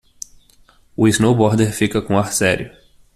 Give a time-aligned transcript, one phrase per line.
[0.97, 2.75] O snowboarder fica com ar sério.